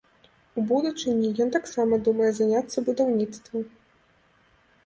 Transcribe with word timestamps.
У 0.59 0.63
будучыні 0.71 1.29
ён 1.45 1.49
таксама 1.57 1.93
думае 2.07 2.31
заняцца 2.39 2.77
будаўніцтвам. 2.89 3.69